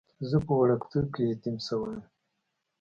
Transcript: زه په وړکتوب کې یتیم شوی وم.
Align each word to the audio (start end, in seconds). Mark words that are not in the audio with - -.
زه 0.29 0.37
په 0.45 0.53
وړکتوب 0.61 1.05
کې 1.15 1.21
یتیم 1.31 1.55
شوی 1.67 1.91
وم. 1.95 2.01